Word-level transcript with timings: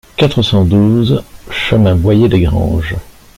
quatre 0.17 0.41
cent 0.41 0.65
douze 0.65 1.23
chemin 1.51 1.95
Boyer 1.95 2.27
Desgranges 2.27 2.95